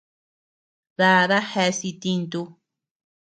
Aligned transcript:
Dada 0.99 1.37
jeas 1.51 1.79
itintu. 1.91 2.41